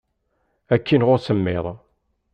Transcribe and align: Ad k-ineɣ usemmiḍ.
Ad 0.73 0.79
k-ineɣ 0.85 1.09
usemmiḍ. 1.15 1.65